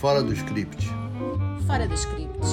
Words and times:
Fora 0.00 0.22
do 0.22 0.32
script. 0.32 0.86
Fora 1.66 1.86
do 1.86 1.94
script. 1.94 2.46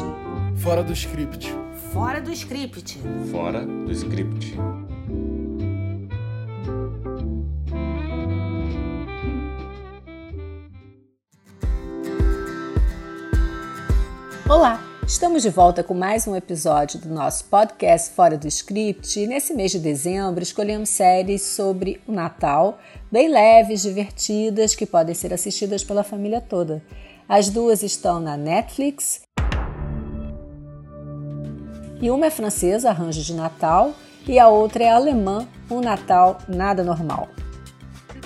Fora 0.58 0.84
do 0.84 0.94
script. 0.94 1.54
Fora 1.92 2.22
do 2.22 2.32
script. 2.32 3.00
Fora 3.32 3.66
do 3.66 3.92
script. 3.92 4.56
Olá, 14.50 14.80
estamos 15.12 15.44
de 15.44 15.50
volta 15.50 15.84
com 15.84 15.94
mais 15.94 16.26
um 16.26 16.38
episódio 16.38 16.98
do 16.98 17.10
nosso 17.10 17.44
podcast 17.46 18.12
Fora 18.12 18.38
do 18.38 18.48
Script 18.48 19.20
e 19.20 19.28
nesse 19.28 19.54
mês 19.54 19.72
de 19.72 19.78
dezembro 19.78 20.42
escolhemos 20.42 20.88
séries 20.88 21.42
sobre 21.42 22.00
o 22.08 22.14
Natal, 22.14 22.80
bem 23.12 23.28
leves, 23.28 23.82
divertidas, 23.82 24.74
que 24.74 24.86
podem 24.86 25.14
ser 25.14 25.34
assistidas 25.34 25.84
pela 25.84 26.02
família 26.02 26.40
toda. 26.40 26.82
As 27.28 27.50
duas 27.50 27.84
estão 27.84 28.22
na 28.22 28.38
Netflix 28.38 29.24
e 32.02 32.10
uma 32.10 32.28
é 32.28 32.30
francesa, 32.30 32.90
Arranjo 32.90 33.22
de 33.22 33.34
Natal, 33.34 33.94
e 34.26 34.40
a 34.40 34.48
outra 34.48 34.86
é 34.86 34.90
alemã, 34.90 35.46
Um 35.70 35.82
Natal 35.82 36.38
Nada 36.48 36.86
Normal. 36.86 37.28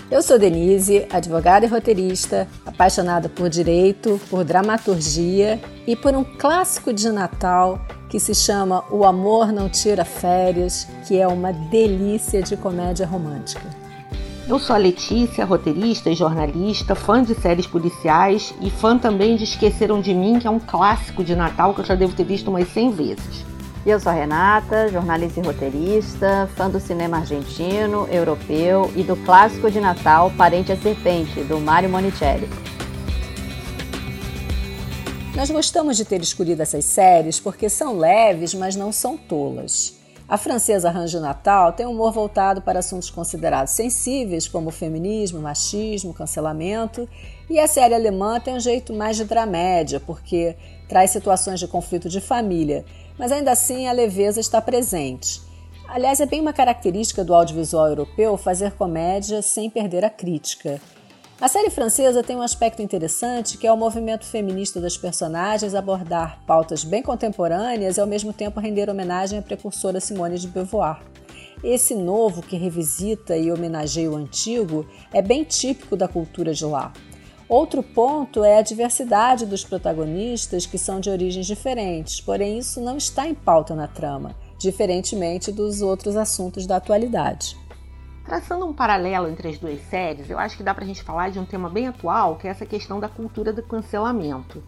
Eu 0.09 0.21
sou 0.21 0.37
Denise, 0.37 1.07
advogada 1.11 1.65
e 1.65 1.69
roteirista, 1.69 2.47
apaixonada 2.63 3.27
por 3.27 3.49
direito, 3.49 4.21
por 4.29 4.43
dramaturgia 4.43 5.59
e 5.87 5.95
por 5.95 6.13
um 6.13 6.23
clássico 6.23 6.93
de 6.93 7.09
Natal 7.09 7.81
que 8.07 8.19
se 8.19 8.35
chama 8.35 8.83
O 8.91 9.03
Amor 9.03 9.51
Não 9.51 9.67
Tira 9.67 10.05
Férias, 10.05 10.87
que 11.07 11.19
é 11.19 11.27
uma 11.27 11.51
delícia 11.51 12.43
de 12.43 12.55
comédia 12.55 13.07
romântica. 13.07 13.67
Eu 14.47 14.59
sou 14.59 14.75
a 14.75 14.79
Letícia, 14.79 15.43
roteirista 15.43 16.11
e 16.11 16.15
jornalista, 16.15 16.93
fã 16.93 17.23
de 17.23 17.33
séries 17.33 17.65
policiais 17.65 18.53
e 18.61 18.69
fã 18.69 18.99
também 18.99 19.35
de 19.35 19.43
Esqueceram 19.43 19.99
de 19.99 20.13
Mim, 20.13 20.37
que 20.37 20.45
é 20.45 20.51
um 20.51 20.59
clássico 20.59 21.23
de 21.23 21.35
Natal 21.35 21.73
que 21.73 21.81
eu 21.81 21.85
já 21.85 21.95
devo 21.95 22.15
ter 22.15 22.25
visto 22.25 22.49
umas 22.49 22.67
100 22.67 22.91
vezes. 22.91 23.54
E 23.85 23.89
eu 23.91 23.99
sou 23.99 24.11
a 24.11 24.15
Renata, 24.15 24.87
jornalista 24.87 25.39
e 25.39 25.43
roteirista, 25.43 26.49
fã 26.55 26.67
do 26.67 26.79
cinema 26.79 27.17
argentino, 27.17 28.07
europeu 28.07 28.91
e 28.95 29.03
do 29.03 29.15
clássico 29.15 29.69
de 29.69 29.79
Natal 29.79 30.31
Parente 30.35 30.71
a 30.71 30.75
Serpente, 30.75 31.43
do 31.43 31.59
Mário 31.59 31.87
Monicelli. 31.87 32.49
Nós 35.35 35.51
gostamos 35.51 35.97
de 35.97 36.03
ter 36.03 36.19
escolhido 36.19 36.63
essas 36.63 36.83
séries 36.83 37.39
porque 37.39 37.69
são 37.69 37.95
leves, 37.95 38.55
mas 38.55 38.75
não 38.75 38.91
são 38.91 39.15
tolas. 39.15 39.93
A 40.27 40.35
francesa 40.35 40.89
Arranjo 40.89 41.19
Natal 41.19 41.71
tem 41.73 41.85
um 41.85 41.91
humor 41.91 42.11
voltado 42.11 42.63
para 42.63 42.79
assuntos 42.79 43.11
considerados 43.11 43.73
sensíveis, 43.73 44.47
como 44.47 44.71
feminismo, 44.71 45.39
machismo, 45.39 46.11
cancelamento, 46.11 47.07
e 47.47 47.59
a 47.59 47.67
série 47.67 47.93
alemã 47.93 48.39
tem 48.39 48.55
um 48.55 48.59
jeito 48.59 48.91
mais 48.91 49.15
de 49.17 49.25
dramédia, 49.25 49.99
porque 49.99 50.55
traz 50.89 51.11
situações 51.11 51.59
de 51.59 51.67
conflito 51.67 52.09
de 52.09 52.19
família, 52.19 52.83
mas 53.17 53.31
ainda 53.31 53.51
assim 53.51 53.87
a 53.87 53.91
leveza 53.91 54.39
está 54.39 54.61
presente. 54.61 55.41
Aliás, 55.87 56.19
é 56.19 56.25
bem 56.25 56.41
uma 56.41 56.53
característica 56.53 57.23
do 57.23 57.33
audiovisual 57.33 57.87
europeu 57.87 58.35
fazer 58.37 58.71
comédia 58.71 59.41
sem 59.41 59.69
perder 59.69 60.03
a 60.03 60.09
crítica. 60.09 60.81
A 61.39 61.47
série 61.47 61.69
francesa 61.69 62.23
tem 62.23 62.35
um 62.35 62.41
aspecto 62.41 62.81
interessante 62.81 63.57
que 63.57 63.67
é 63.67 63.71
o 63.71 63.77
movimento 63.77 64.25
feminista 64.25 64.79
das 64.79 64.97
personagens 64.97 65.75
abordar 65.75 66.39
pautas 66.47 66.83
bem 66.83 67.03
contemporâneas 67.03 67.97
e 67.97 68.01
ao 68.01 68.07
mesmo 68.07 68.31
tempo 68.31 68.59
render 68.59 68.89
homenagem 68.89 69.37
à 69.37 69.41
precursora 69.41 69.99
Simone 69.99 70.39
de 70.39 70.47
Beauvoir. 70.47 71.01
Esse 71.63 71.93
novo 71.93 72.41
que 72.41 72.55
revisita 72.55 73.35
e 73.35 73.51
homenageia 73.51 74.09
o 74.09 74.15
antigo 74.15 74.87
é 75.11 75.21
bem 75.21 75.43
típico 75.43 75.97
da 75.97 76.07
cultura 76.07 76.53
de 76.53 76.65
lá. 76.65 76.93
Outro 77.47 77.83
ponto 77.83 78.43
é 78.43 78.57
a 78.57 78.63
diversidade 78.63 79.45
dos 79.45 79.63
protagonistas, 79.63 80.65
que 80.65 80.79
são 80.79 80.99
de 80.99 81.11
origens 81.11 81.45
diferentes, 81.45 82.19
porém 82.19 82.57
isso 82.57 82.81
não 82.81 82.97
está 82.97 83.27
em 83.27 83.35
pauta 83.35 83.75
na 83.75 83.87
trama, 83.87 84.35
diferentemente 84.57 85.51
dos 85.51 85.81
outros 85.81 86.15
assuntos 86.15 86.65
da 86.65 86.77
atualidade. 86.77 87.55
Traçando 88.25 88.65
um 88.65 88.73
paralelo 88.73 89.29
entre 89.29 89.49
as 89.49 89.59
duas 89.59 89.79
séries, 89.81 90.27
eu 90.27 90.39
acho 90.39 90.57
que 90.57 90.63
dá 90.63 90.73
pra 90.73 90.83
gente 90.83 91.03
falar 91.03 91.29
de 91.29 91.37
um 91.37 91.45
tema 91.45 91.69
bem 91.69 91.87
atual, 91.87 92.35
que 92.35 92.47
é 92.47 92.49
essa 92.49 92.65
questão 92.65 92.99
da 92.99 93.07
cultura 93.07 93.53
do 93.53 93.61
cancelamento. 93.61 94.63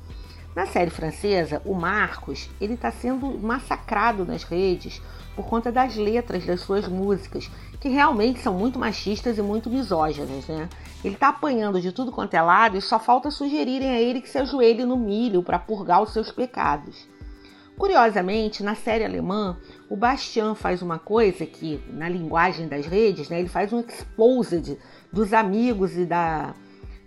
Na 0.57 0.65
série 0.65 0.89
francesa, 0.89 1.61
o 1.63 1.75
Marcos 1.75 2.49
ele 2.59 2.73
está 2.73 2.89
sendo 2.89 3.27
massacrado 3.37 4.25
nas 4.25 4.41
redes 4.41 4.99
por 5.35 5.45
conta 5.45 5.71
das 5.71 5.95
letras 5.95 6.47
das 6.47 6.61
suas 6.61 6.87
músicas, 6.87 7.47
que 7.79 7.89
realmente 7.89 8.39
são 8.39 8.55
muito 8.55 8.79
machistas 8.79 9.37
e 9.37 9.41
muito 9.43 9.69
misóginas, 9.69 10.47
né? 10.47 10.67
Ele 11.03 11.13
está 11.13 11.27
apanhando 11.27 11.79
de 11.79 11.91
tudo 11.91 12.11
quanto 12.11 12.33
é 12.33 12.41
lado 12.41 12.75
e 12.75 12.81
só 12.81 12.97
falta 12.97 13.29
sugerirem 13.29 13.91
a 13.91 14.01
ele 14.01 14.19
que 14.19 14.27
se 14.27 14.39
ajoelhe 14.39 14.83
no 14.83 14.97
milho 14.97 15.43
para 15.43 15.59
purgar 15.59 16.01
os 16.01 16.11
seus 16.11 16.31
pecados. 16.31 17.07
Curiosamente, 17.77 18.63
na 18.63 18.73
série 18.73 19.05
alemã, 19.05 19.55
o 19.87 19.95
Bastian 19.95 20.55
faz 20.55 20.81
uma 20.81 20.97
coisa 20.97 21.45
que, 21.45 21.79
na 21.87 22.09
linguagem 22.09 22.67
das 22.67 22.87
redes, 22.87 23.29
né, 23.29 23.39
ele 23.39 23.47
faz 23.47 23.71
um 23.71 23.81
exposed 23.81 24.75
dos 25.13 25.33
amigos 25.33 25.95
e 25.95 26.03
da, 26.03 26.55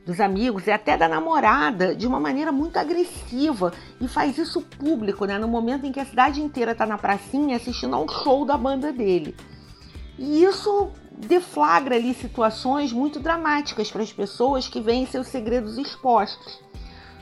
dos 0.04 0.20
amigos 0.20 0.66
e 0.66 0.70
até 0.70 0.96
da 0.96 1.08
namorada 1.08 1.94
de 1.94 2.06
uma 2.06 2.18
maneira 2.18 2.50
muito 2.50 2.78
agressiva 2.78 3.72
e 4.00 4.08
faz 4.08 4.38
isso 4.38 4.60
público, 4.62 5.24
né, 5.24 5.38
no 5.38 5.46
momento 5.46 5.86
em 5.86 5.92
que 5.92 6.00
a 6.00 6.04
cidade 6.04 6.40
inteira 6.40 6.72
está 6.72 6.86
na 6.86 6.98
pracinha 6.98 7.56
assistindo 7.56 7.94
a 7.94 8.00
um 8.00 8.08
show 8.08 8.44
da 8.44 8.56
banda 8.56 8.92
dele. 8.92 9.36
E 10.18 10.42
isso 10.44 10.90
deflagra 11.10 11.96
ali 11.96 12.14
situações 12.14 12.92
muito 12.92 13.20
dramáticas 13.20 13.90
para 13.90 14.02
as 14.02 14.12
pessoas 14.12 14.68
que 14.68 14.80
veem 14.80 15.06
seus 15.06 15.28
segredos 15.28 15.78
expostos. 15.78 16.60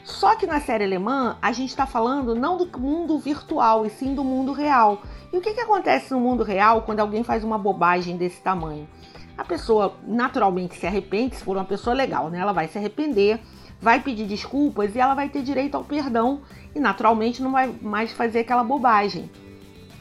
Só 0.04 0.34
que 0.36 0.46
na 0.46 0.60
série 0.60 0.84
alemã 0.84 1.36
a 1.42 1.52
gente 1.52 1.68
está 1.68 1.86
falando 1.86 2.34
não 2.34 2.56
do 2.56 2.66
mundo 2.78 3.18
virtual, 3.18 3.84
e 3.84 3.90
sim 3.90 4.14
do 4.14 4.24
mundo 4.24 4.52
real. 4.52 5.02
E 5.32 5.36
o 5.36 5.40
que, 5.40 5.52
que 5.52 5.60
acontece 5.60 6.12
no 6.12 6.20
mundo 6.20 6.42
real 6.42 6.82
quando 6.82 7.00
alguém 7.00 7.22
faz 7.22 7.44
uma 7.44 7.58
bobagem 7.58 8.16
desse 8.16 8.40
tamanho? 8.40 8.88
A 9.38 9.44
pessoa 9.44 9.94
naturalmente 10.04 10.74
se 10.74 10.84
arrepende, 10.84 11.36
se 11.36 11.44
for 11.44 11.56
uma 11.56 11.64
pessoa 11.64 11.94
legal, 11.94 12.28
né? 12.28 12.40
Ela 12.40 12.52
vai 12.52 12.66
se 12.66 12.76
arrepender, 12.76 13.38
vai 13.80 14.00
pedir 14.00 14.26
desculpas 14.26 14.96
e 14.96 14.98
ela 14.98 15.14
vai 15.14 15.28
ter 15.28 15.42
direito 15.42 15.76
ao 15.76 15.84
perdão 15.84 16.42
e 16.74 16.80
naturalmente 16.80 17.40
não 17.40 17.52
vai 17.52 17.72
mais 17.80 18.10
fazer 18.10 18.40
aquela 18.40 18.64
bobagem. 18.64 19.30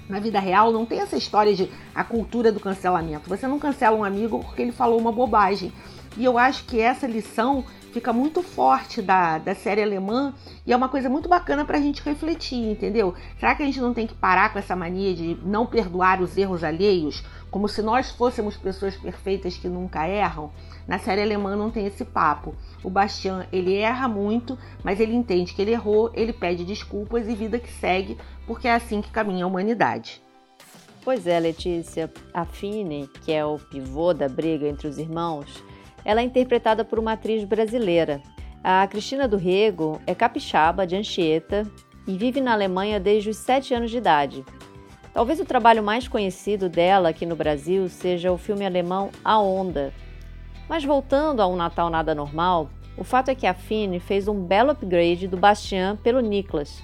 Na 0.09 0.20
vida 0.20 0.40
real 0.40 0.72
não 0.72 0.88
tem 0.88 1.02
essa 1.02 1.16
história 1.16 1.53
de 1.53 1.70
a 1.94 2.03
cultura 2.03 2.52
do 2.52 2.59
cancelamento. 2.59 3.30
Você 3.30 3.46
não 3.46 3.59
cancela 3.59 3.96
um 3.96 4.03
amigo 4.03 4.40
porque 4.40 4.64
ele 4.64 4.72
falou 4.72 5.00
uma 5.00 5.12
bobagem. 5.12 5.72
E 6.16 6.23
eu 6.23 6.38
acho 6.38 6.63
que 6.66 6.79
essa 6.79 7.06
lição 7.06 7.63
fica 7.91 8.13
muito 8.13 8.44
forte 8.44 9.01
da, 9.01 9.40
da 9.40 9.56
série 9.56 9.81
alemã 9.81 10.34
e 10.66 10.72
é 10.72 10.75
uma 10.75 10.88
coisa 10.88 11.09
muito 11.09 11.28
bacana 11.28 11.66
para 11.66 11.78
a 11.78 11.81
gente 11.81 12.03
refletir, 12.03 12.69
entendeu? 12.69 13.16
Será 13.40 13.56
que 13.56 13.63
a 13.63 13.66
gente 13.66 13.81
não 13.81 13.94
tem 13.94 14.06
que 14.06 14.13
parar 14.13 14.53
com 14.53 14.59
essa 14.59 14.75
mania 14.75 15.16
de 15.16 15.35
não 15.44 15.66
perdoar 15.66 16.22
os 16.22 16.38
erros 16.38 16.63
alheios, 16.63 17.23
como 17.50 17.68
se 17.68 17.81
nós 17.81 18.12
fôssemos 18.12 18.56
pessoas 18.56 18.95
perfeitas 18.95 19.57
que 19.57 19.68
nunca 19.68 20.07
erram? 20.07 20.51
Na 20.88 21.00
série 21.00 21.22
alemã 21.22 21.56
não 21.56 21.72
tem 21.72 21.88
esse 21.88 22.06
papo. 22.06 22.53
O 22.84 22.89
Bastian, 22.89 23.47
ele 23.51 23.75
erra 23.75 24.07
muito, 24.07 24.57
mas 24.84 25.00
ele 25.00 25.16
entende 25.16 25.53
que 25.53 25.62
ele 25.62 25.72
errou, 25.72 26.12
ele 26.13 26.34
pede 26.34 26.63
desculpas 26.63 27.28
e 27.28 27.34
vida 27.34 27.57
que 27.57 27.72
segue, 27.72 28.18
porque 28.45 28.68
é 28.68 28.75
assim 28.75 29.01
que 29.01 29.09
caminha 29.09 29.44
a 29.44 29.47
humanidade. 29.47 30.22
Pois 31.03 31.25
é, 31.25 31.39
Letícia. 31.39 32.12
A 32.34 32.45
Fine, 32.45 33.09
que 33.24 33.31
é 33.31 33.44
o 33.45 33.57
pivô 33.57 34.13
da 34.13 34.28
briga 34.28 34.68
entre 34.68 34.88
os 34.88 34.97
irmãos, 34.97 35.63
ela 36.07 36.22
é 36.22 36.23
interpretada 36.23 36.85
por 36.85 36.97
uma 37.00 37.12
atriz 37.12 37.44
brasileira. 37.44 38.22
A 38.63 38.88
Cristina 38.88 39.28
do 39.28 39.35
Rego 39.35 40.00
é 40.07 40.16
capixaba 40.16 40.88
de 40.88 40.95
Anchieta 40.95 41.69
e 42.07 42.18
vive 42.18 42.40
na 42.40 42.53
Alemanha 42.53 42.97
desde 42.97 43.29
os 43.29 43.35
7 43.35 43.73
anos 43.73 43.91
de 43.91 43.97
idade. 43.97 44.45
Talvez 45.13 45.38
o 45.41 45.45
trabalho 45.45 45.84
mais 45.84 46.07
conhecido 46.07 46.69
dela 46.69 47.09
aqui 47.09 47.25
no 47.25 47.35
Brasil 47.35 47.90
seja 47.90 48.31
o 48.31 48.38
filme 48.38 48.66
alemão 48.66 49.09
A 49.22 49.38
Onda, 49.38 49.94
mas 50.69 50.85
voltando 50.85 51.41
a 51.41 51.47
um 51.47 51.57
Natal 51.57 51.90
nada 51.90 52.16
normal, 52.16 52.69
o 52.95 53.03
fato 53.03 53.28
é 53.28 53.35
que 53.35 53.45
a 53.45 53.53
Fine 53.53 54.00
fez 54.00 54.29
um 54.29 54.42
belo 54.42 54.71
upgrade 54.71 55.27
do 55.27 55.36
Bastian 55.36 55.98
pelo 55.98 56.21
Niklas. 56.21 56.81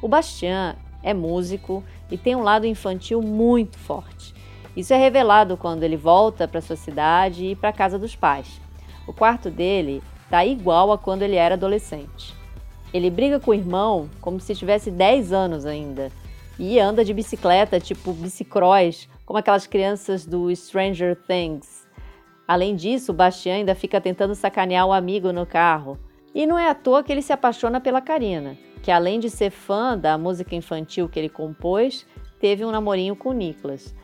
O 0.00 0.08
Bastian 0.08 0.76
é 1.02 1.12
músico 1.12 1.84
e 2.10 2.16
tem 2.16 2.34
um 2.34 2.42
lado 2.42 2.66
infantil 2.66 3.20
muito 3.20 3.78
forte. 3.78 4.34
Isso 4.76 4.92
é 4.92 4.96
revelado 4.96 5.56
quando 5.56 5.82
ele 5.82 5.96
volta 5.96 6.46
para 6.46 6.60
sua 6.60 6.76
cidade 6.76 7.46
e 7.46 7.56
para 7.56 7.70
a 7.70 7.72
casa 7.72 7.98
dos 7.98 8.14
pais. 8.14 8.60
O 9.06 9.12
quarto 9.12 9.50
dele 9.50 10.02
está 10.24 10.44
igual 10.44 10.92
a 10.92 10.98
quando 10.98 11.22
ele 11.22 11.36
era 11.36 11.54
adolescente. 11.54 12.34
Ele 12.92 13.08
briga 13.08 13.40
com 13.40 13.52
o 13.52 13.54
irmão 13.54 14.10
como 14.20 14.38
se 14.38 14.54
tivesse 14.54 14.90
10 14.90 15.32
anos 15.32 15.64
ainda 15.64 16.12
e 16.58 16.78
anda 16.78 17.04
de 17.04 17.14
bicicleta 17.14 17.80
tipo 17.80 18.12
bicicross, 18.12 19.08
como 19.24 19.38
aquelas 19.38 19.66
crianças 19.66 20.26
do 20.26 20.54
Stranger 20.54 21.16
Things. 21.16 21.86
Além 22.46 22.76
disso, 22.76 23.12
o 23.12 23.14
Bastian 23.14 23.54
ainda 23.54 23.74
fica 23.74 24.00
tentando 24.00 24.34
sacanear 24.34 24.86
o 24.86 24.92
amigo 24.92 25.32
no 25.32 25.44
carro. 25.44 25.98
E 26.34 26.46
não 26.46 26.58
é 26.58 26.68
à 26.68 26.74
toa 26.74 27.02
que 27.02 27.10
ele 27.10 27.22
se 27.22 27.32
apaixona 27.32 27.80
pela 27.80 28.00
Karina, 28.00 28.56
que 28.82 28.90
além 28.90 29.18
de 29.18 29.30
ser 29.30 29.50
fã 29.50 29.96
da 29.96 30.16
música 30.18 30.54
infantil 30.54 31.08
que 31.08 31.18
ele 31.18 31.28
compôs, 31.28 32.06
teve 32.38 32.64
um 32.64 32.70
namorinho 32.70 33.16
com 33.16 33.30
o 33.30 33.32
Nicholas. 33.32 33.94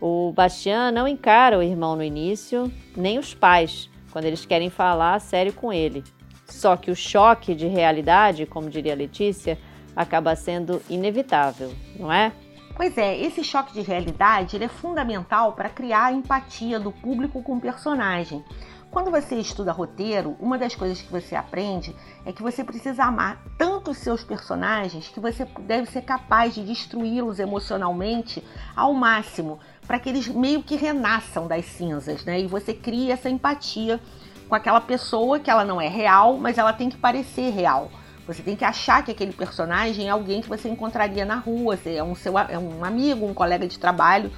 O 0.00 0.32
Bastian 0.32 0.90
não 0.90 1.08
encara 1.08 1.58
o 1.58 1.62
irmão 1.62 1.96
no 1.96 2.02
início, 2.02 2.70
nem 2.96 3.18
os 3.18 3.34
pais, 3.34 3.90
quando 4.12 4.26
eles 4.26 4.44
querem 4.44 4.70
falar 4.70 5.18
sério 5.20 5.52
com 5.52 5.72
ele. 5.72 6.04
Só 6.46 6.76
que 6.76 6.90
o 6.90 6.96
choque 6.96 7.54
de 7.54 7.66
realidade, 7.66 8.46
como 8.46 8.70
diria 8.70 8.94
Letícia, 8.94 9.58
acaba 9.94 10.36
sendo 10.36 10.82
inevitável, 10.88 11.72
não 11.98 12.12
é? 12.12 12.32
Pois 12.76 12.96
é, 12.98 13.18
esse 13.18 13.42
choque 13.42 13.72
de 13.72 13.80
realidade 13.80 14.62
é 14.62 14.68
fundamental 14.68 15.54
para 15.54 15.70
criar 15.70 16.06
a 16.06 16.12
empatia 16.12 16.78
do 16.78 16.92
público 16.92 17.42
com 17.42 17.56
o 17.56 17.60
personagem. 17.60 18.44
Quando 18.90 19.10
você 19.10 19.36
estuda 19.36 19.72
roteiro, 19.72 20.36
uma 20.40 20.56
das 20.56 20.74
coisas 20.74 21.02
que 21.02 21.10
você 21.10 21.34
aprende 21.34 21.94
é 22.24 22.32
que 22.32 22.42
você 22.42 22.64
precisa 22.64 23.04
amar 23.04 23.42
tanto 23.58 23.90
os 23.90 23.98
seus 23.98 24.24
personagens 24.24 25.08
que 25.08 25.20
você 25.20 25.44
deve 25.60 25.90
ser 25.90 26.02
capaz 26.02 26.54
de 26.54 26.64
destruí-los 26.64 27.38
emocionalmente 27.38 28.42
ao 28.74 28.94
máximo, 28.94 29.58
para 29.86 29.98
que 29.98 30.08
eles 30.08 30.28
meio 30.28 30.62
que 30.62 30.76
renasçam 30.76 31.46
das 31.46 31.66
cinzas, 31.66 32.24
né? 32.24 32.40
E 32.40 32.46
você 32.46 32.72
cria 32.72 33.14
essa 33.14 33.28
empatia 33.28 34.00
com 34.48 34.54
aquela 34.54 34.80
pessoa 34.80 35.38
que 35.38 35.50
ela 35.50 35.64
não 35.64 35.80
é 35.80 35.88
real, 35.88 36.38
mas 36.38 36.56
ela 36.56 36.72
tem 36.72 36.88
que 36.88 36.96
parecer 36.96 37.50
real. 37.50 37.90
Você 38.26 38.42
tem 38.42 38.56
que 38.56 38.64
achar 38.64 39.04
que 39.04 39.10
aquele 39.10 39.32
personagem 39.32 40.08
é 40.08 40.10
alguém 40.10 40.40
que 40.40 40.48
você 40.48 40.68
encontraria 40.68 41.24
na 41.24 41.36
rua, 41.36 41.78
é 41.84 42.02
um, 42.02 42.14
seu, 42.14 42.36
é 42.38 42.58
um 42.58 42.84
amigo, 42.84 43.26
um 43.26 43.34
colega 43.34 43.68
de 43.68 43.78
trabalho, 43.78 44.32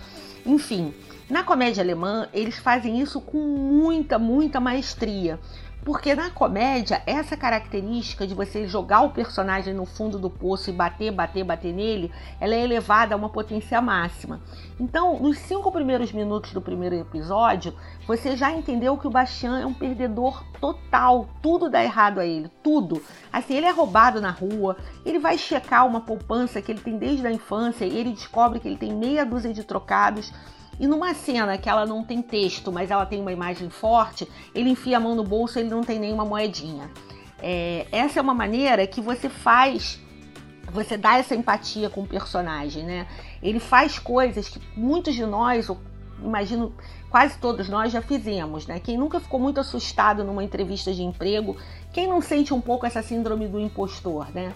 enfim. 0.45 0.93
Na 1.31 1.45
comédia 1.45 1.83
alemã, 1.83 2.27
eles 2.33 2.59
fazem 2.59 3.01
isso 3.01 3.21
com 3.21 3.37
muita, 3.37 4.19
muita 4.19 4.59
maestria. 4.59 5.39
Porque 5.85 6.15
na 6.15 6.31
comédia, 6.31 7.03
essa 7.07 7.37
característica 7.37 8.27
de 8.27 8.35
você 8.35 8.67
jogar 8.67 9.03
o 9.03 9.11
personagem 9.11 9.75
no 9.75 9.85
fundo 9.85 10.19
do 10.19 10.31
poço 10.31 10.71
e 10.71 10.73
bater, 10.73 11.13
bater, 11.13 11.45
bater 11.45 11.73
nele, 11.73 12.11
ela 12.41 12.55
é 12.55 12.65
elevada 12.65 13.15
a 13.15 13.19
uma 13.19 13.29
potência 13.29 13.81
máxima. 13.81 14.41
Então, 14.81 15.19
nos 15.21 15.39
cinco 15.39 15.71
primeiros 15.71 16.13
minutos 16.13 16.53
do 16.55 16.63
primeiro 16.63 16.95
episódio, 16.95 17.75
você 18.07 18.35
já 18.35 18.51
entendeu 18.51 18.97
que 18.97 19.07
o 19.07 19.11
Bastian 19.11 19.61
é 19.61 19.67
um 19.67 19.75
perdedor 19.75 20.43
total. 20.61 21.29
Tudo 21.43 21.71
dá 21.71 21.85
errado 21.85 22.21
a 22.21 22.27
ele, 22.27 22.51
tudo. 22.63 23.03
Assim, 23.31 23.55
ele 23.55 23.67
é 23.67 23.71
roubado 23.71 24.19
na 24.19 24.31
rua, 24.31 24.79
ele 25.05 25.19
vai 25.19 25.37
checar 25.37 25.87
uma 25.87 26.01
poupança 26.01 26.61
que 26.63 26.73
ele 26.73 26.81
tem 26.81 26.97
desde 26.97 27.27
a 27.27 27.33
infância 27.33 27.85
e 27.85 27.97
ele 27.97 28.13
descobre 28.13 28.61
que 28.61 28.69
ele 28.69 28.79
tem 28.79 28.95
meia 28.95 29.27
dúzia 29.27 29.53
de 29.53 29.63
trocados 29.63 30.33
e 30.79 30.87
numa 30.87 31.13
cena 31.15 31.59
que 31.59 31.69
ela 31.69 31.85
não 31.85 32.05
tem 32.05 32.23
texto, 32.23 32.71
mas 32.71 32.91
ela 32.91 33.05
tem 33.05 33.21
uma 33.21 33.33
imagem 33.33 33.69
forte, 33.69 34.29
ele 34.55 34.71
enfia 34.71 34.97
a 34.97 35.01
mão 35.01 35.15
no 35.15 35.25
bolso 35.25 35.59
e 35.59 35.63
ele 35.63 35.71
não 35.71 35.83
tem 35.83 35.99
nenhuma 35.99 36.25
moedinha. 36.25 36.91
É, 37.41 37.87
essa 37.91 38.19
é 38.19 38.23
uma 38.23 38.35
maneira 38.35 38.87
que 38.87 39.01
você 39.01 39.29
faz, 39.29 40.01
você 40.73 40.97
dá 40.97 41.19
essa 41.19 41.35
empatia 41.35 41.91
com 41.91 42.03
o 42.03 42.07
personagem, 42.07 42.85
né? 42.85 43.07
Ele 43.43 43.59
faz 43.59 43.99
coisas 43.99 44.49
que 44.49 44.61
muitos 44.77 45.15
de 45.15 45.25
nós, 45.27 45.69
imagino 46.23 46.73
quase 47.11 47.39
todos 47.39 47.69
nós 47.69 47.93
já 47.93 48.03
fizemos, 48.03 48.67
né? 48.67 48.79
Quem 48.79 48.97
nunca 48.97 49.19
ficou 49.19 49.41
muito 49.41 49.61
assustado 49.61 50.23
numa 50.25 50.45
entrevista 50.45 50.93
de 50.93 51.03
emprego, 51.03 51.57
quem 51.93 52.07
não 52.07 52.21
sente 52.21 52.53
um 52.53 52.61
pouco 52.61 52.87
essa 52.87 53.03
síndrome 53.03 53.49
do 53.49 53.59
impostor, 53.59 54.29
né? 54.35 54.53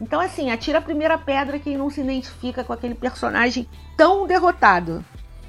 Então, 0.00 0.20
assim, 0.20 0.50
atira 0.50 0.78
a 0.78 0.82
primeira 0.82 1.16
pedra 1.16 1.58
quem 1.58 1.76
não 1.76 1.88
se 1.88 2.00
identifica 2.00 2.62
com 2.62 2.72
aquele 2.72 2.94
personagem 2.94 3.66
tão 3.96 4.26
derrotado. 4.26 5.04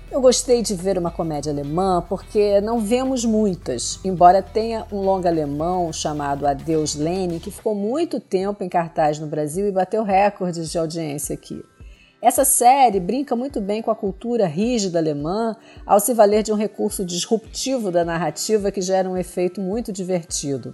Eu 0.10 0.22
gostei 0.22 0.62
de 0.62 0.74
ver 0.74 0.98
uma 0.98 1.12
comédia 1.12 1.52
alemã 1.52 2.02
porque 2.08 2.62
não 2.62 2.80
vemos 2.80 3.26
muitas, 3.26 4.00
embora 4.06 4.42
tenha 4.42 4.88
um 4.90 5.02
longa 5.02 5.28
alemão 5.28 5.92
chamado 5.92 6.48
Adeus 6.48 6.96
Lenin, 6.96 7.40
que 7.40 7.52
ficou 7.52 7.76
muito 7.76 8.18
tempo 8.18 8.64
em 8.64 8.70
cartaz 8.70 9.20
no 9.20 9.28
Brasil 9.28 9.68
e 9.68 9.72
bateu 9.72 10.04
recordes 10.04 10.72
de 10.72 10.78
audiência 10.78 11.34
aqui. 11.34 11.62
Essa 12.22 12.46
série 12.46 13.02
brinca 13.02 13.36
muito 13.36 13.60
bem 13.60 13.82
com 13.82 13.92
a 13.92 13.96
cultura 13.96 14.48
rígida 14.48 14.98
alemã 14.98 15.56
ao 15.86 16.00
se 16.00 16.14
valer 16.14 16.42
de 16.42 16.54
um 16.54 16.56
recurso 16.56 17.04
disruptivo 17.04 17.92
da 17.92 18.06
narrativa 18.06 18.72
que 18.72 18.82
gera 18.82 19.10
um 19.10 19.18
efeito 19.18 19.60
muito 19.60 19.92
divertido. 19.92 20.74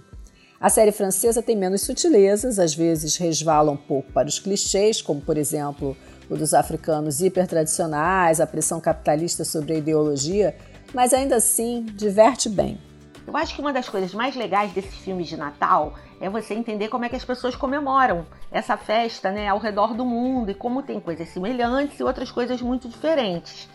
A 0.60 0.70
série 0.70 0.92
francesa 0.92 1.42
tem 1.42 1.56
menos 1.56 1.82
sutilezas, 1.82 2.58
às 2.58 2.74
vezes 2.74 3.16
resvala 3.16 3.70
um 3.70 3.76
pouco 3.76 4.10
para 4.12 4.28
os 4.28 4.38
clichês, 4.38 5.02
como 5.02 5.20
por 5.20 5.36
exemplo 5.36 5.94
o 6.28 6.36
dos 6.36 6.54
africanos 6.54 7.20
hipertradicionais, 7.20 8.40
a 8.40 8.46
pressão 8.46 8.80
capitalista 8.80 9.44
sobre 9.44 9.74
a 9.74 9.78
ideologia, 9.78 10.56
mas 10.92 11.12
ainda 11.12 11.36
assim 11.36 11.84
diverte 11.84 12.48
bem. 12.48 12.78
Eu 13.26 13.36
acho 13.36 13.54
que 13.54 13.60
uma 13.60 13.72
das 13.72 13.88
coisas 13.88 14.12
mais 14.12 14.36
legais 14.36 14.72
desses 14.72 14.94
filmes 14.96 15.28
de 15.28 15.36
Natal 15.36 15.94
é 16.20 16.28
você 16.28 16.54
entender 16.54 16.88
como 16.88 17.04
é 17.04 17.08
que 17.08 17.16
as 17.16 17.24
pessoas 17.24 17.56
comemoram 17.56 18.26
essa 18.50 18.76
festa 18.76 19.30
né, 19.30 19.48
ao 19.48 19.58
redor 19.58 19.94
do 19.94 20.04
mundo 20.04 20.50
e 20.50 20.54
como 20.54 20.82
tem 20.82 21.00
coisas 21.00 21.28
semelhantes 21.30 21.98
e 21.98 22.02
outras 22.02 22.30
coisas 22.30 22.60
muito 22.60 22.88
diferentes. 22.88 23.68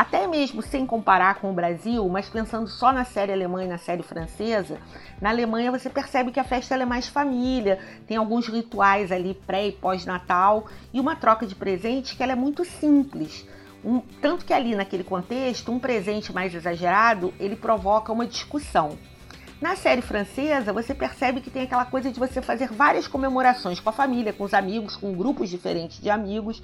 Até 0.00 0.26
mesmo 0.26 0.62
sem 0.62 0.86
comparar 0.86 1.34
com 1.34 1.50
o 1.50 1.52
Brasil, 1.52 2.08
mas 2.08 2.26
pensando 2.26 2.66
só 2.66 2.90
na 2.90 3.04
série 3.04 3.34
alemã 3.34 3.62
e 3.62 3.68
na 3.68 3.76
série 3.76 4.02
francesa, 4.02 4.78
na 5.20 5.28
Alemanha 5.28 5.70
você 5.70 5.90
percebe 5.90 6.32
que 6.32 6.40
a 6.40 6.44
festa 6.44 6.74
é 6.74 6.86
mais 6.86 7.06
família, 7.06 7.78
tem 8.06 8.16
alguns 8.16 8.48
rituais 8.48 9.12
ali 9.12 9.34
pré 9.46 9.66
e 9.66 9.72
pós-natal 9.72 10.66
e 10.90 10.98
uma 10.98 11.16
troca 11.16 11.46
de 11.46 11.54
presentes 11.54 12.14
que 12.14 12.22
é 12.22 12.34
muito 12.34 12.64
simples. 12.64 13.46
Um, 13.84 14.00
tanto 14.22 14.46
que 14.46 14.54
ali 14.54 14.74
naquele 14.74 15.04
contexto, 15.04 15.70
um 15.70 15.78
presente 15.78 16.32
mais 16.32 16.54
exagerado, 16.54 17.34
ele 17.38 17.54
provoca 17.54 18.10
uma 18.10 18.24
discussão. 18.24 18.96
Na 19.60 19.76
série 19.76 20.00
francesa, 20.00 20.72
você 20.72 20.94
percebe 20.94 21.42
que 21.42 21.50
tem 21.50 21.64
aquela 21.64 21.84
coisa 21.84 22.10
de 22.10 22.18
você 22.18 22.40
fazer 22.40 22.72
várias 22.72 23.06
comemorações 23.06 23.78
com 23.78 23.90
a 23.90 23.92
família, 23.92 24.32
com 24.32 24.44
os 24.44 24.54
amigos, 24.54 24.96
com 24.96 25.12
grupos 25.12 25.50
diferentes 25.50 26.00
de 26.00 26.08
amigos, 26.08 26.62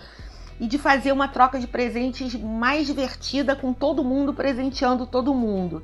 e 0.61 0.67
de 0.67 0.79
fazer 0.79 1.13
uma 1.13 1.29
troca 1.29 1.59
de 1.59 1.67
presentes 1.67 2.35
mais 2.35 2.87
divertida 2.87 3.55
com 3.55 3.73
todo 3.73 4.05
mundo 4.05 4.33
presenteando 4.33 5.07
todo 5.07 5.35
mundo. 5.35 5.83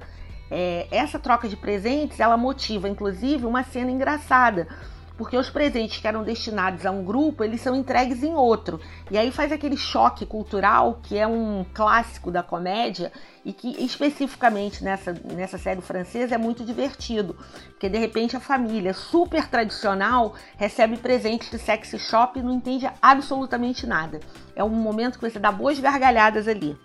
É, 0.51 0.87
essa 0.91 1.19
troca 1.19 1.49
de 1.49 1.57
presentes 1.57 2.21
ela 2.21 2.37
motiva 2.37 2.89
inclusive 2.89 3.47
uma 3.47 3.63
cena 3.63 3.91
engraçada 3.91 4.69
porque 5.17 5.37
os 5.37 5.51
presentes 5.51 5.99
que 5.99 6.09
eram 6.09 6.23
destinados 6.23 6.85
a 6.87 6.91
um 6.91 7.05
grupo, 7.05 7.45
eles 7.45 7.61
são 7.61 7.75
entregues 7.75 8.23
em 8.23 8.35
outro. 8.35 8.81
E 9.11 9.19
aí 9.19 9.31
faz 9.31 9.53
aquele 9.53 9.77
choque 9.77 10.25
cultural, 10.25 11.01
que 11.03 11.19
é 11.19 11.27
um 11.27 11.65
clássico 11.75 12.31
da 12.31 12.43
comédia 12.43 13.13
e 13.45 13.53
que 13.53 13.85
especificamente 13.85 14.83
nessa, 14.83 15.13
nessa 15.13 15.59
série 15.59 15.81
francesa 15.81 16.35
é 16.35 16.39
muito 16.39 16.65
divertido, 16.65 17.37
porque 17.71 17.89
de 17.89 17.99
repente 17.99 18.37
a 18.37 18.41
família 18.41 18.95
super 18.95 19.49
tradicional 19.49 20.35
recebe 20.57 20.97
presentes 20.97 21.51
de 21.51 21.59
sexy 21.59 21.99
shop 21.99 22.39
e 22.39 22.43
não 22.43 22.53
entende 22.53 22.89
absolutamente 23.01 23.87
nada. 23.87 24.21
É 24.55 24.63
um 24.63 24.69
momento 24.69 25.19
que 25.19 25.29
você 25.29 25.39
dá 25.39 25.51
boas 25.51 25.79
gargalhadas 25.79 26.47
ali. 26.47 26.77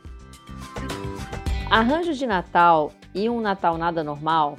Arranjos 1.70 2.18
de 2.18 2.26
Natal 2.26 2.92
e 3.14 3.30
um 3.30 3.42
Natal 3.42 3.78
nada 3.78 4.04
normal 4.04 4.58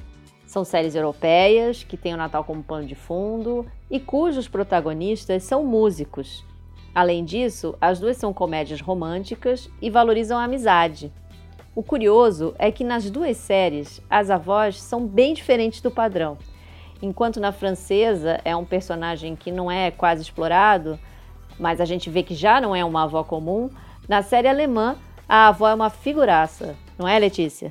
são 0.49 0.65
séries 0.65 0.95
europeias 0.95 1.85
que 1.85 1.97
têm 1.97 2.15
o 2.15 2.17
Natal 2.17 2.43
como 2.43 2.63
pano 2.63 2.87
de 2.87 2.95
fundo 2.95 3.67
e 3.91 4.01
cujos 4.01 4.49
protagonistas 4.49 5.43
são 5.43 5.63
músicos. 5.63 6.43
Além 6.95 7.23
disso, 7.23 7.77
as 7.79 8.01
duas 8.01 8.17
são 8.17 8.33
comédias 8.33 8.81
românticas 8.81 9.71
e 9.81 9.91
valorizam 9.91 10.39
a 10.39 10.45
amizade. 10.45 11.13
O 11.75 11.83
curioso 11.83 12.55
é 12.59 12.73
que 12.73 12.83
nas 12.83 13.11
duas 13.11 13.37
séries 13.37 14.01
as 14.09 14.31
avós 14.31 14.81
são 14.81 15.07
bem 15.07 15.35
diferentes 15.35 15.83
do 15.83 15.91
padrão. 15.91 16.39
Enquanto 17.03 17.39
na 17.39 17.53
francesa 17.53 18.41
é 18.43 18.57
um 18.57 18.65
personagem 18.65 19.37
que 19.37 19.53
não 19.53 19.71
é 19.71 19.91
quase 19.91 20.23
explorado, 20.23 20.99
mas 21.59 21.79
a 21.79 21.85
gente 21.85 22.09
vê 22.09 22.23
que 22.23 22.35
já 22.35 22.59
não 22.59 22.75
é 22.75 22.83
uma 22.83 23.05
avó 23.05 23.23
comum, 23.23 23.69
na 24.09 24.23
série 24.23 24.49
alemã 24.49 24.97
a 25.29 25.49
avó 25.49 25.69
é 25.69 25.75
uma 25.75 25.91
figuraça, 25.91 26.75
não 26.99 27.07
é, 27.07 27.19
Letícia? 27.19 27.71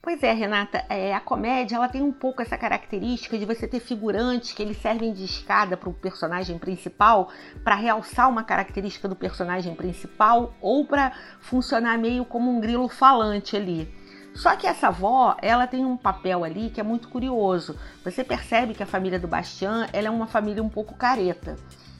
Pois 0.00 0.22
é, 0.22 0.32
Renata, 0.32 0.84
é, 0.88 1.12
a 1.12 1.20
comédia 1.20 1.74
ela 1.74 1.88
tem 1.88 2.00
um 2.00 2.12
pouco 2.12 2.40
essa 2.40 2.56
característica 2.56 3.36
de 3.36 3.44
você 3.44 3.66
ter 3.66 3.80
figurantes 3.80 4.52
que 4.52 4.62
eles 4.62 4.80
servem 4.80 5.12
de 5.12 5.24
escada 5.24 5.76
para 5.76 5.88
o 5.88 5.92
personagem 5.92 6.56
principal 6.56 7.30
para 7.64 7.74
realçar 7.74 8.28
uma 8.28 8.44
característica 8.44 9.08
do 9.08 9.16
personagem 9.16 9.74
principal 9.74 10.54
ou 10.60 10.86
para 10.86 11.12
funcionar 11.40 11.98
meio 11.98 12.24
como 12.24 12.48
um 12.48 12.60
grilo 12.60 12.88
falante 12.88 13.56
ali. 13.56 13.92
Só 14.34 14.54
que 14.54 14.68
essa 14.68 14.86
avó, 14.86 15.36
ela 15.42 15.66
tem 15.66 15.84
um 15.84 15.96
papel 15.96 16.44
ali 16.44 16.70
que 16.70 16.80
é 16.80 16.84
muito 16.84 17.08
curioso. 17.08 17.76
Você 18.04 18.22
percebe 18.22 18.74
que 18.74 18.82
a 18.84 18.86
família 18.86 19.18
do 19.18 19.26
Bastian 19.26 19.88
ela 19.92 20.06
é 20.06 20.10
uma 20.10 20.28
família 20.28 20.62
um 20.62 20.68
pouco 20.68 20.94
careta. 20.94 21.56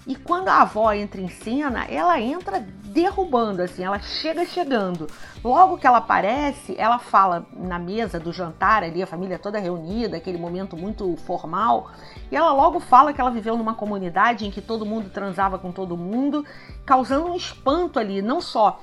E 0.09 0.17
quando 0.17 0.49
a 0.49 0.63
avó 0.63 0.91
entra 0.91 1.21
em 1.21 1.29
cena, 1.29 1.85
ela 1.85 2.19
entra 2.19 2.67
derrubando, 2.83 3.61
assim, 3.61 3.85
ela 3.85 3.99
chega 3.99 4.47
chegando. 4.47 5.07
Logo 5.45 5.77
que 5.77 5.87
ela 5.87 5.99
aparece, 5.99 6.75
ela 6.79 6.99
fala 6.99 7.47
na 7.53 7.79
mesa 7.79 8.19
do 8.19 8.33
jantar 8.33 8.83
ali, 8.83 9.03
a 9.03 9.07
família 9.07 9.39
toda 9.39 9.59
reunida, 9.59 10.17
aquele 10.17 10.39
momento 10.39 10.79
muito 10.79 11.15
formal, 11.27 11.91
e 12.33 12.35
ela 12.35 12.53
logo 12.55 12.81
fala 12.81 13.13
que 13.13 13.21
ela 13.21 13.31
viveu 13.31 13.55
numa 13.59 13.75
comunidade 13.75 14.47
em 14.47 14.51
que 14.51 14.63
todo 14.63 14.87
mundo 14.87 15.11
transava 15.11 15.59
com 15.59 15.71
todo 15.71 15.95
mundo, 15.95 16.43
causando 16.87 17.27
um 17.27 17.37
espanto 17.37 17.99
ali, 17.99 18.23
não 18.23 18.41
só 18.41 18.81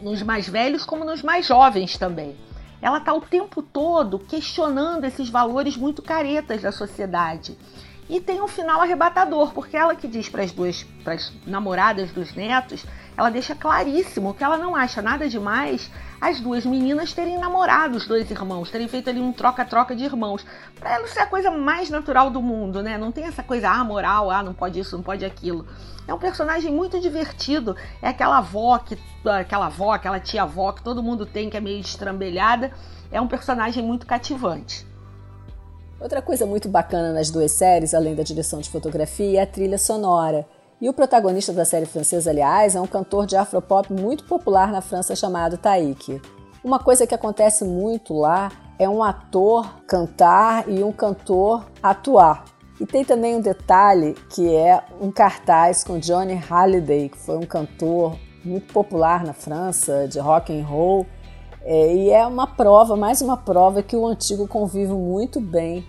nos 0.00 0.22
mais 0.22 0.48
velhos, 0.48 0.84
como 0.84 1.04
nos 1.04 1.20
mais 1.20 1.46
jovens 1.46 1.98
também. 1.98 2.36
Ela 2.80 2.98
está 2.98 3.12
o 3.12 3.20
tempo 3.20 3.60
todo 3.60 4.20
questionando 4.20 5.02
esses 5.02 5.28
valores 5.28 5.76
muito 5.76 6.00
caretas 6.00 6.62
da 6.62 6.70
sociedade. 6.70 7.58
E 8.08 8.20
tem 8.20 8.40
um 8.40 8.48
final 8.48 8.80
arrebatador, 8.80 9.52
porque 9.52 9.76
ela 9.76 9.94
que 9.94 10.08
diz 10.08 10.28
para 10.28 10.42
as 10.42 10.50
duas, 10.50 10.82
para 11.04 11.12
as 11.14 11.30
namoradas 11.46 12.10
dos 12.10 12.34
netos, 12.34 12.84
ela 13.16 13.30
deixa 13.30 13.54
claríssimo 13.54 14.32
que 14.32 14.42
ela 14.42 14.56
não 14.56 14.74
acha 14.74 15.02
nada 15.02 15.28
demais 15.28 15.90
as 16.20 16.40
duas 16.40 16.64
meninas 16.64 17.12
terem 17.12 17.38
namorado 17.38 17.96
os 17.96 18.06
dois 18.06 18.30
irmãos, 18.30 18.70
terem 18.70 18.88
feito 18.88 19.10
ali 19.10 19.20
um 19.20 19.32
troca-troca 19.32 19.94
de 19.94 20.04
irmãos. 20.04 20.44
Pra 20.74 20.94
ela 20.94 21.04
isso 21.04 21.18
é 21.18 21.22
a 21.22 21.26
coisa 21.26 21.50
mais 21.50 21.90
natural 21.90 22.30
do 22.30 22.40
mundo, 22.40 22.82
né? 22.82 22.96
Não 22.96 23.12
tem 23.12 23.24
essa 23.24 23.42
coisa, 23.42 23.68
ah, 23.68 23.84
moral, 23.84 24.30
ah, 24.30 24.42
não 24.42 24.54
pode 24.54 24.80
isso, 24.80 24.96
não 24.96 25.02
pode 25.02 25.24
aquilo. 25.24 25.66
É 26.06 26.14
um 26.14 26.18
personagem 26.18 26.72
muito 26.72 26.98
divertido. 26.98 27.76
É 28.00 28.08
aquela 28.08 28.38
avó, 28.38 28.78
que, 28.78 28.98
aquela 29.26 29.66
avó, 29.66 29.92
aquela 29.92 30.18
tia-avó 30.18 30.72
que 30.72 30.82
todo 30.82 31.02
mundo 31.02 31.26
tem, 31.26 31.50
que 31.50 31.56
é 31.58 31.60
meio 31.60 31.78
estrambelhada. 31.78 32.72
É 33.12 33.20
um 33.20 33.28
personagem 33.28 33.84
muito 33.84 34.06
cativante. 34.06 34.87
Outra 36.00 36.22
coisa 36.22 36.46
muito 36.46 36.68
bacana 36.68 37.12
nas 37.12 37.28
duas 37.28 37.50
séries, 37.50 37.92
além 37.92 38.14
da 38.14 38.22
direção 38.22 38.60
de 38.60 38.70
fotografia, 38.70 39.40
é 39.40 39.42
a 39.42 39.46
trilha 39.46 39.76
sonora. 39.76 40.46
E 40.80 40.88
o 40.88 40.92
protagonista 40.92 41.52
da 41.52 41.64
série 41.64 41.86
francesa, 41.86 42.30
aliás, 42.30 42.76
é 42.76 42.80
um 42.80 42.86
cantor 42.86 43.26
de 43.26 43.36
afropop 43.36 43.92
muito 43.92 44.22
popular 44.24 44.70
na 44.70 44.80
França 44.80 45.16
chamado 45.16 45.58
Taïk. 45.58 46.22
Uma 46.62 46.78
coisa 46.78 47.04
que 47.04 47.14
acontece 47.14 47.64
muito 47.64 48.14
lá 48.14 48.52
é 48.78 48.88
um 48.88 49.02
ator 49.02 49.68
cantar 49.88 50.68
e 50.68 50.84
um 50.84 50.92
cantor 50.92 51.66
atuar. 51.82 52.44
E 52.80 52.86
tem 52.86 53.04
também 53.04 53.34
um 53.34 53.40
detalhe 53.40 54.14
que 54.30 54.54
é 54.54 54.80
um 55.00 55.10
cartaz 55.10 55.82
com 55.82 55.98
Johnny 55.98 56.34
Hallyday, 56.34 57.08
que 57.08 57.18
foi 57.18 57.36
um 57.36 57.46
cantor 57.46 58.16
muito 58.44 58.72
popular 58.72 59.24
na 59.24 59.32
França 59.32 60.06
de 60.06 60.20
rock 60.20 60.56
and 60.56 60.64
roll. 60.64 61.04
É, 61.70 61.94
e 61.94 62.10
é 62.10 62.26
uma 62.26 62.46
prova, 62.46 62.96
mais 62.96 63.20
uma 63.20 63.36
prova 63.36 63.82
que 63.82 63.94
o 63.94 64.06
antigo 64.06 64.48
convive 64.48 64.94
muito 64.94 65.38
bem 65.38 65.84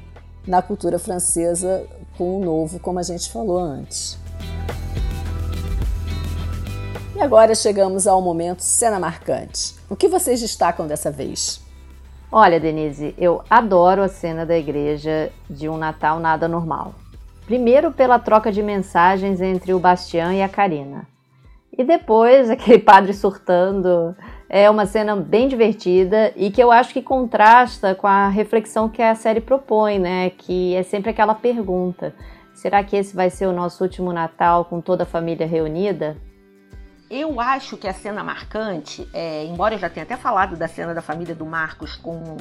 na 0.45 0.61
cultura 0.61 0.99
francesa 0.99 1.87
com 2.17 2.35
o 2.35 2.43
novo, 2.43 2.81
como 2.81 2.99
a 2.99 3.01
gente 3.01 3.31
falou 3.31 3.57
antes. 3.57 4.19
E 7.15 7.21
agora 7.21 7.55
chegamos 7.55 8.07
ao 8.07 8.21
momento 8.21 8.59
cena 8.59 8.99
marcante. 8.99 9.73
O 9.89 9.95
que 9.95 10.09
vocês 10.09 10.41
destacam 10.41 10.85
dessa 10.85 11.09
vez? 11.09 11.61
Olha, 12.29 12.59
Denise, 12.59 13.15
eu 13.17 13.41
adoro 13.49 14.03
a 14.03 14.09
cena 14.09 14.45
da 14.45 14.57
igreja 14.57 15.31
de 15.49 15.69
um 15.69 15.77
Natal 15.77 16.19
nada 16.19 16.45
normal. 16.45 16.93
Primeiro 17.45 17.89
pela 17.93 18.19
troca 18.19 18.51
de 18.51 18.61
mensagens 18.61 19.39
entre 19.39 19.73
o 19.73 19.79
Bastian 19.79 20.33
e 20.33 20.41
a 20.41 20.49
Karina. 20.49 21.07
E 21.77 21.85
depois 21.85 22.49
aquele 22.51 22.79
padre 22.79 23.13
surtando. 23.13 24.13
É 24.51 24.67
uma 24.67 24.87
cena 24.87 25.15
bem 25.15 25.47
divertida 25.47 26.33
e 26.35 26.49
que 26.49 26.61
eu 26.61 26.71
acho 26.71 26.91
que 26.91 27.03
contrasta 27.03 27.93
com 27.93 28.07
a 28.07 28.29
reflexão 28.29 28.89
que 28.89 28.99
a 28.99 29.13
série 29.13 29.39
propõe, 29.39 29.99
né? 29.99 30.31
Que 30.31 30.73
é 30.73 30.81
sempre 30.81 31.11
aquela 31.11 31.35
pergunta: 31.35 32.15
será 32.51 32.83
que 32.83 32.95
esse 32.95 33.15
vai 33.15 33.29
ser 33.29 33.45
o 33.45 33.53
nosso 33.53 33.83
último 33.83 34.11
Natal 34.11 34.65
com 34.65 34.81
toda 34.81 35.03
a 35.03 35.05
família 35.05 35.45
reunida? 35.45 36.17
Eu 37.11 37.39
acho 37.39 37.77
que 37.77 37.87
a 37.87 37.93
cena 37.93 38.23
marcante, 38.23 39.07
é, 39.13 39.45
embora 39.45 39.75
eu 39.75 39.79
já 39.79 39.89
tenha 39.89 40.03
até 40.03 40.17
falado 40.17 40.55
da 40.55 40.67
cena 40.67 40.95
da 40.95 41.01
família 41.01 41.35
do 41.35 41.45
Marcos 41.45 41.95
com 41.95 42.35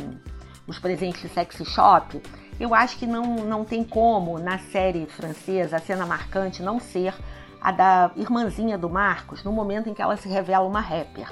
os 0.66 0.78
presentes 0.78 1.20
de 1.20 1.28
sexy 1.28 1.64
shop, 1.64 2.22
eu 2.58 2.74
acho 2.74 2.98
que 2.98 3.06
não, 3.06 3.36
não 3.36 3.64
tem 3.64 3.84
como, 3.84 4.38
na 4.38 4.58
série 4.58 5.06
francesa, 5.06 5.76
a 5.76 5.78
cena 5.78 6.06
marcante 6.06 6.62
não 6.62 6.80
ser 6.80 7.14
a 7.60 7.72
da 7.72 8.10
irmãzinha 8.16 8.78
do 8.78 8.88
Marcos, 8.88 9.42
no 9.42 9.52
momento 9.52 9.88
em 9.88 9.94
que 9.94 10.00
ela 10.00 10.16
se 10.16 10.28
revela 10.28 10.66
uma 10.66 10.80
rapper. 10.80 11.28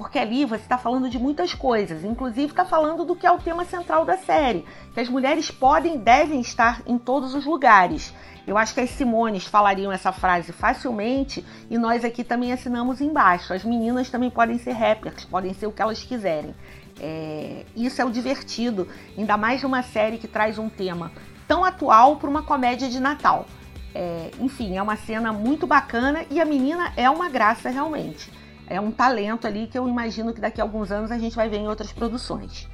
Porque 0.00 0.18
ali 0.18 0.46
você 0.46 0.62
está 0.62 0.78
falando 0.78 1.10
de 1.10 1.18
muitas 1.18 1.52
coisas, 1.52 2.04
inclusive 2.04 2.46
está 2.46 2.64
falando 2.64 3.04
do 3.04 3.14
que 3.14 3.26
é 3.26 3.30
o 3.30 3.36
tema 3.36 3.66
central 3.66 4.02
da 4.02 4.16
série, 4.16 4.64
que 4.94 5.00
as 5.00 5.10
mulheres 5.10 5.50
podem 5.50 5.98
devem 5.98 6.40
estar 6.40 6.80
em 6.86 6.96
todos 6.96 7.34
os 7.34 7.44
lugares. 7.44 8.14
Eu 8.46 8.56
acho 8.56 8.72
que 8.72 8.80
as 8.80 8.88
Simones 8.88 9.44
falariam 9.44 9.92
essa 9.92 10.10
frase 10.10 10.52
facilmente 10.52 11.44
e 11.68 11.76
nós 11.76 12.02
aqui 12.02 12.24
também 12.24 12.50
assinamos 12.50 13.02
embaixo. 13.02 13.52
As 13.52 13.62
meninas 13.62 14.08
também 14.08 14.30
podem 14.30 14.56
ser 14.56 14.72
rappers, 14.72 15.26
podem 15.26 15.52
ser 15.52 15.66
o 15.66 15.70
que 15.70 15.82
elas 15.82 16.02
quiserem. 16.02 16.54
É, 16.98 17.66
isso 17.76 18.00
é 18.00 18.04
o 18.06 18.10
divertido, 18.10 18.88
ainda 19.18 19.36
mais 19.36 19.62
numa 19.62 19.82
série 19.82 20.16
que 20.16 20.26
traz 20.26 20.56
um 20.56 20.70
tema 20.70 21.12
tão 21.46 21.62
atual 21.62 22.16
para 22.16 22.30
uma 22.30 22.42
comédia 22.42 22.88
de 22.88 22.98
Natal. 22.98 23.44
É, 23.94 24.30
enfim, 24.40 24.78
é 24.78 24.82
uma 24.82 24.96
cena 24.96 25.30
muito 25.30 25.66
bacana 25.66 26.24
e 26.30 26.40
a 26.40 26.46
menina 26.46 26.90
é 26.96 27.10
uma 27.10 27.28
graça 27.28 27.68
realmente. 27.68 28.40
É 28.70 28.80
um 28.80 28.92
talento 28.92 29.48
ali 29.48 29.66
que 29.66 29.76
eu 29.76 29.88
imagino 29.88 30.32
que 30.32 30.40
daqui 30.40 30.60
a 30.60 30.64
alguns 30.64 30.92
anos 30.92 31.10
a 31.10 31.18
gente 31.18 31.34
vai 31.34 31.48
ver 31.48 31.56
em 31.56 31.66
outras 31.66 31.90
produções. 31.92 32.68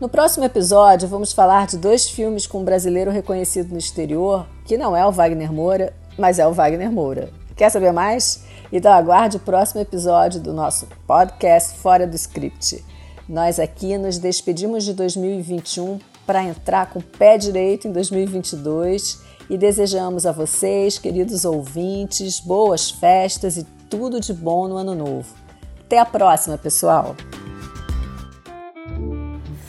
No 0.00 0.08
próximo 0.08 0.44
episódio, 0.44 1.06
vamos 1.06 1.32
falar 1.32 1.68
de 1.68 1.78
dois 1.78 2.10
filmes 2.10 2.44
com 2.44 2.58
um 2.58 2.64
brasileiro 2.64 3.12
reconhecido 3.12 3.70
no 3.70 3.78
exterior, 3.78 4.44
que 4.64 4.76
não 4.76 4.96
é 4.96 5.06
o 5.06 5.12
Wagner 5.12 5.52
Moura, 5.52 5.94
mas 6.18 6.40
é 6.40 6.46
o 6.48 6.52
Wagner 6.52 6.90
Moura. 6.90 7.30
Quer 7.54 7.70
saber 7.70 7.92
mais? 7.92 8.42
Então 8.72 8.92
aguarde 8.92 9.36
o 9.36 9.40
próximo 9.40 9.80
episódio 9.80 10.40
do 10.40 10.52
nosso 10.52 10.88
podcast 11.06 11.78
Fora 11.78 12.04
do 12.04 12.16
Script. 12.16 12.84
Nós 13.28 13.60
aqui 13.60 13.96
nos 13.96 14.18
despedimos 14.18 14.82
de 14.82 14.94
2021 14.94 16.00
para 16.26 16.42
entrar 16.42 16.90
com 16.90 16.98
o 16.98 17.02
pé 17.02 17.38
direito 17.38 17.86
em 17.86 17.92
2022 17.92 19.22
e 19.48 19.56
desejamos 19.56 20.26
a 20.26 20.32
vocês, 20.32 20.98
queridos 20.98 21.44
ouvintes, 21.44 22.40
boas 22.40 22.90
festas 22.90 23.56
e 23.56 23.64
tudo 23.96 24.18
de 24.18 24.32
bom 24.32 24.66
no 24.66 24.76
ano 24.76 24.92
novo. 24.92 25.32
Até 25.80 26.00
a 26.00 26.04
próxima, 26.04 26.58
pessoal! 26.58 27.14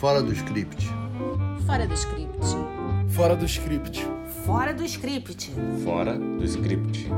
Fora 0.00 0.20
do 0.20 0.32
script. 0.32 0.84
Fora 1.64 1.86
do 1.86 1.94
script. 1.94 2.46
Fora 3.08 3.36
do 3.36 3.44
script. 3.44 4.04
Fora 4.44 4.74
do 4.74 4.84
script. 4.84 5.54
Fora 5.84 6.18
do 6.18 6.44
script. 6.44 7.08